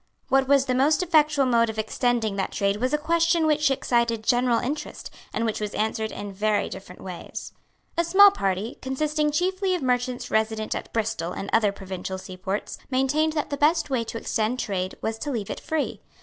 [0.29, 4.23] What was the most effectual mode of extending that trade was a question which excited
[4.23, 7.51] general interest, and which was answered in very different ways.
[7.99, 13.33] A small party, consisting chiefly of merchants resident at Bristol and other provincial seaports, maintained
[13.33, 16.01] that the best way to extend trade was to leave it free.